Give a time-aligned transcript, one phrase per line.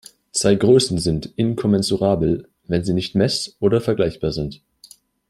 [0.31, 4.63] Zwei Größen sind inkommensurabel, wenn sie nicht mess- oder vergleichbar sind.